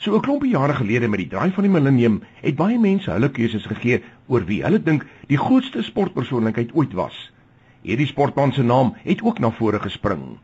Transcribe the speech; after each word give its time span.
So 0.00 0.16
'n 0.16 0.20
klompie 0.20 0.50
jare 0.50 0.74
gelede 0.74 1.08
met 1.08 1.18
die 1.20 1.28
draai 1.28 1.50
van 1.52 1.62
die 1.62 1.70
millennium 1.72 2.22
het 2.40 2.56
baie 2.56 2.78
mense 2.78 3.10
hulle 3.10 3.28
keuses 3.28 3.66
gegee 3.68 3.98
oor 4.26 4.44
wie 4.48 4.62
hulle 4.64 4.78
dink 4.82 5.04
die 5.28 5.36
grootste 5.36 5.82
sportpersoonlikheid 5.82 6.70
ooit 6.72 6.94
was. 6.96 7.32
Hierdie 7.82 8.06
sportman 8.06 8.52
se 8.52 8.62
naam 8.62 8.94
het 9.02 9.20
ook 9.22 9.38
na 9.38 9.50
vore 9.50 9.78
gespring. 9.78 10.38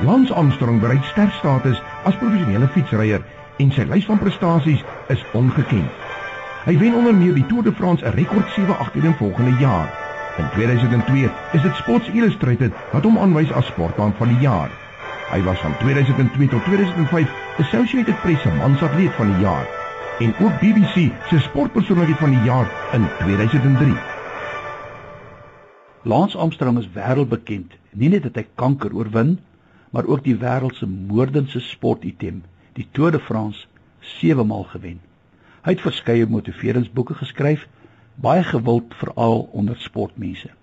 Lance 0.00 0.34
Armstrong 0.34 0.78
bereik 0.80 1.02
sterstatus 1.04 1.82
as 2.04 2.20
professionele 2.22 2.68
fietsryer 2.68 3.26
en 3.58 3.72
sy 3.72 3.88
lys 3.90 4.06
van 4.06 4.22
prestasies 4.22 4.86
is 5.08 5.26
ongeken. 5.32 5.90
Hy 6.64 6.78
wen 6.78 6.94
onder 6.94 7.14
meer 7.14 7.34
die 7.34 7.46
Tour 7.46 7.62
de 7.62 7.72
France 7.72 8.06
'n 8.06 8.14
rekord 8.14 8.48
7-8 8.54 9.02
in 9.02 9.14
volgende 9.14 9.58
jaar. 9.58 9.90
In 10.38 10.48
2002 10.54 11.30
is 11.52 11.62
dit 11.62 11.74
Sports 11.74 12.08
Illustrated 12.08 12.72
wat 12.92 13.02
hom 13.02 13.18
aanwys 13.18 13.52
as 13.52 13.66
sportman 13.66 14.14
van 14.14 14.28
die 14.28 14.38
jaar. 14.46 14.83
Hy 15.34 15.42
was 15.42 15.58
van 15.58 15.72
2002 15.78 16.46
tot 16.48 16.62
2005 16.64 17.30
Associated 17.58 18.20
Press 18.22 18.42
se 18.42 18.50
mansatleet 18.54 19.14
van 19.18 19.32
die 19.32 19.40
jaar 19.42 19.66
en 20.22 20.34
ook 20.38 20.60
BBC 20.60 21.08
se 21.26 21.40
sportpersoonlikheid 21.42 22.20
van 22.20 22.30
die 22.30 22.42
jaar 22.46 22.68
in 22.94 23.08
2003. 23.18 23.96
Lance 26.02 26.38
Armstrong 26.38 26.78
is 26.78 26.86
wêreldbekend 26.94 27.74
nie 27.98 28.12
net 28.12 28.22
dat 28.28 28.38
hy 28.38 28.44
kanker 28.54 28.94
oorwin, 28.94 29.40
maar 29.90 30.06
ook 30.06 30.22
die 30.22 30.36
wêreld 30.38 30.78
se 30.78 30.86
moordendste 30.86 31.64
sportitem, 31.66 32.44
die 32.78 32.86
Tour 32.94 33.10
de 33.10 33.18
France, 33.18 33.66
7 34.20 34.46
maal 34.46 34.68
gewen. 34.70 35.02
Hy 35.66 35.74
het 35.74 35.82
verskeie 35.82 36.30
motiveringsboeke 36.30 37.18
geskryf, 37.24 37.66
baie 38.14 38.46
gewild 38.46 38.94
veral 39.02 39.48
onder 39.50 39.82
sportmense. 39.82 40.54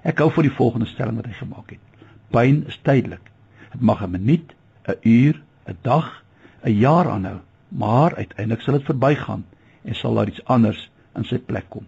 Ek 0.00 0.24
hou 0.24 0.32
van 0.32 0.48
die 0.48 0.56
volgende 0.56 0.88
stelling 0.88 1.20
wat 1.20 1.28
hy 1.28 1.36
gemaak 1.44 1.76
het: 1.76 2.04
Pyn 2.32 2.64
is 2.72 2.80
tydelik, 2.80 3.33
Dit 3.74 3.82
mag 3.82 4.02
'n 4.06 4.10
minuut, 4.10 4.54
'n 4.86 4.98
uur, 5.02 5.42
'n 5.66 5.76
dag, 5.82 6.22
'n 6.62 6.70
jaar 6.70 7.08
aanhou, 7.10 7.40
maar 7.68 8.14
uiteindelik 8.14 8.62
sal 8.62 8.74
dit 8.74 8.84
verbygaan 8.84 9.44
en 9.82 9.94
sal 9.94 10.14
daar 10.14 10.28
iets 10.28 10.44
anders 10.44 10.90
in 11.14 11.24
sy 11.24 11.38
plek 11.38 11.64
kom. 11.68 11.86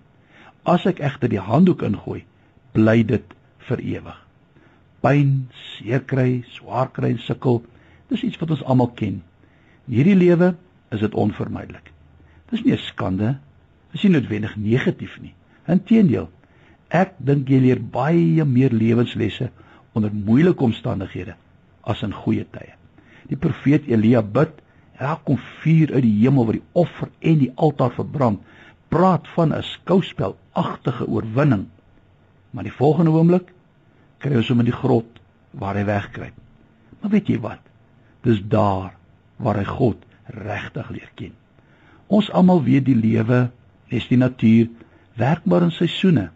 As 0.62 0.86
ek 0.86 0.98
egter 0.98 1.28
die 1.28 1.38
handdoek 1.38 1.82
ingooi, 1.82 2.24
bly 2.72 3.04
dit 3.04 3.22
vir 3.58 3.78
ewig. 3.78 4.26
Pyn, 5.00 5.48
seer 5.52 6.00
kry, 6.00 6.42
swaar 6.48 6.90
kry 6.90 7.10
en 7.10 7.22
sukkel, 7.22 7.62
dis 8.08 8.22
iets 8.22 8.38
wat 8.38 8.50
ons 8.50 8.64
almal 8.64 8.90
ken. 8.90 9.22
In 9.86 9.94
hierdie 9.94 10.18
lewe 10.18 10.56
is 10.90 11.00
dit 11.00 11.14
onvermydelik. 11.14 11.92
Dis 12.50 12.64
nie 12.64 12.72
'n 12.72 12.78
skande, 12.78 13.38
dis 13.92 14.02
nie 14.02 14.12
noodwendig 14.12 14.56
negatief 14.56 15.20
nie. 15.20 15.34
Inteendeel, 15.68 16.30
ek 16.88 17.14
dink 17.18 17.48
jy 17.48 17.60
leer 17.60 17.80
baie 17.80 18.44
meer 18.44 18.72
lewenslesse 18.72 19.50
onder 19.92 20.10
moeilike 20.12 20.64
omstandighede 20.64 21.36
as 21.86 22.02
in 22.02 22.14
goeie 22.14 22.44
tye. 22.52 22.74
Die 23.30 23.38
profeet 23.38 23.86
Elia 23.90 24.22
bid, 24.22 24.52
daar 24.98 25.20
kom 25.26 25.38
vuur 25.62 25.92
uit 25.94 26.04
die 26.04 26.16
hemel 26.22 26.46
wat 26.48 26.58
die 26.58 26.66
offer 26.72 27.10
en 27.20 27.40
die 27.42 27.52
altaar 27.54 27.92
verbrand, 27.96 28.42
praat 28.88 29.26
van 29.34 29.52
'n 29.52 29.62
skouspelagtige 29.62 31.06
oorwinning. 31.06 31.66
Maar 32.50 32.64
die 32.64 32.78
volgende 32.78 33.10
oomblik 33.10 33.52
kry 34.18 34.36
ons 34.36 34.48
hom 34.48 34.60
in 34.60 34.70
die 34.70 34.80
grot 34.82 35.20
waar 35.50 35.76
hy 35.76 35.84
wegkruip. 35.84 36.34
Maar 37.00 37.10
weet 37.10 37.28
jy 37.28 37.38
wat? 37.40 37.60
Dis 38.22 38.40
daar 38.48 38.94
waar 39.36 39.56
hy 39.56 39.64
God 39.64 39.96
regtig 40.26 40.90
leer 40.90 41.10
ken. 41.14 41.32
Ons 42.06 42.30
almal 42.30 42.62
weet 42.62 42.84
die 42.84 42.96
lewe, 42.96 43.50
nes 43.90 44.08
die 44.08 44.18
natuur, 44.18 44.68
werk 45.14 45.44
maar 45.44 45.62
in 45.62 45.74
seisoene. 45.74 46.30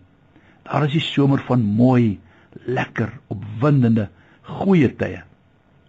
Daar 0.63 0.85
is 0.85 0.93
die 0.93 1.01
somer 1.05 1.43
van 1.47 1.63
mooi, 1.63 2.19
lekker, 2.67 3.13
opwindende, 3.29 4.09
goeie 4.43 4.91
tye. 4.97 5.23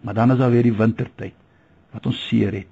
Maar 0.02 0.14
dan 0.14 0.32
is 0.34 0.38
daar 0.38 0.50
weer 0.50 0.66
die 0.66 0.76
wintertyd 0.76 1.34
wat 1.92 2.06
ons 2.08 2.20
seer 2.28 2.54
het. 2.56 2.68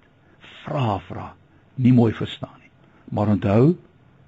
Vra, 0.64 0.98
vra, 1.06 1.32
nie 1.74 1.92
mooi 1.92 2.12
verstaan 2.16 2.56
nie. 2.58 2.70
Maar 3.12 3.34
onthou, 3.36 3.76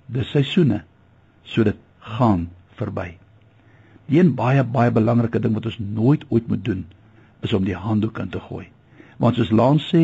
dis 0.06 0.30
seisoene, 0.30 0.82
so 1.42 1.64
dit 1.64 1.78
gaan 1.98 2.48
verby. 2.78 3.14
Die 4.10 4.20
een 4.20 4.34
baie 4.36 4.64
baie 4.64 4.92
belangrike 4.92 5.40
ding 5.40 5.54
wat 5.56 5.66
ons 5.70 5.78
nooit 5.78 6.24
ooit 6.28 6.48
moet 6.48 6.64
doen, 6.64 6.84
is 7.42 7.54
om 7.56 7.64
die 7.64 7.76
handdoek 7.78 8.18
in 8.22 8.30
te 8.30 8.40
gooi. 8.40 8.66
Want 9.22 9.38
soos 9.38 9.52
Lance 9.54 9.88
sê, 9.90 10.02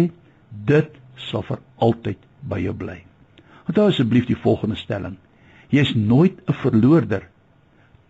dit 0.48 0.94
sal 1.28 1.44
vir 1.46 1.60
altyd 1.84 2.24
by 2.48 2.60
jou 2.62 2.74
bly. 2.74 3.02
Onthou 3.68 3.88
asseblief 3.90 4.28
die 4.28 4.38
volgende 4.38 4.78
stelling: 4.80 5.18
Jy 5.70 5.80
is 5.80 5.94
nooit 5.94 6.40
'n 6.48 6.56
verloorder 6.62 7.28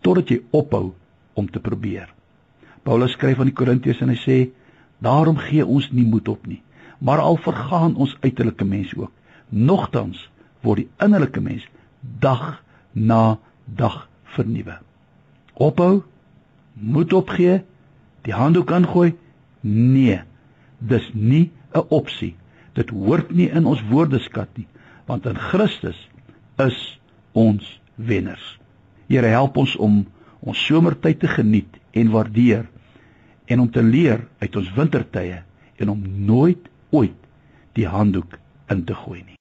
totdat 0.02 0.30
jy 0.30 0.42
ophou 0.50 0.94
om 1.34 1.48
te 1.50 1.60
probeer. 1.60 2.08
Paulus 2.82 3.12
skryf 3.12 3.40
aan 3.40 3.50
die 3.50 3.58
Korintiërs 3.58 4.00
en 4.02 4.08
hy 4.08 4.16
sê 4.16 4.36
Daarom 4.98 5.36
gee 5.36 5.66
ons 5.66 5.90
nie 5.90 6.06
moed 6.06 6.28
op 6.28 6.46
nie. 6.46 6.62
Maar 6.98 7.18
al 7.22 7.36
vergaan 7.36 7.94
ons 7.94 8.16
uiterlike 8.20 8.64
mens 8.64 8.94
ook, 8.96 9.12
nogtans 9.48 10.30
word 10.66 10.82
die 10.82 10.90
innerlike 10.98 11.40
mens 11.40 11.66
dag 12.00 12.62
na 12.92 13.38
dag 13.64 14.08
vernuwe. 14.34 14.78
Ophou, 15.54 16.02
moed 16.74 17.12
opgee, 17.12 17.62
die 18.26 18.34
handdoek 18.34 18.70
ingooi? 18.74 19.14
Nee, 19.60 20.20
dis 20.78 21.10
nie 21.14 21.50
'n 21.74 21.86
opsie. 21.88 22.34
Dit 22.72 22.90
hoort 22.90 23.30
nie 23.30 23.50
in 23.50 23.66
ons 23.66 23.82
woordeskat 23.90 24.48
nie, 24.56 24.66
want 25.06 25.26
in 25.26 25.38
Christus 25.38 26.08
is 26.56 27.00
ons 27.32 27.80
wenners. 27.94 28.58
Here 29.06 29.26
help 29.26 29.56
ons 29.56 29.76
om 29.76 30.06
ons 30.40 30.66
somertyd 30.66 31.20
te 31.20 31.28
geniet 31.28 31.78
en 31.90 32.10
waardeer 32.10 32.68
en 33.48 33.60
om 33.60 33.70
te 33.72 33.82
leer 33.82 34.26
uit 34.38 34.56
ons 34.56 34.72
wintertye 34.76 35.42
en 35.76 35.88
om 35.94 36.04
nooit 36.28 36.68
ooit 36.90 37.26
die 37.78 37.86
handdoek 37.88 38.38
in 38.72 38.84
te 38.84 38.94
gooi 38.94 39.22
nie. 39.24 39.38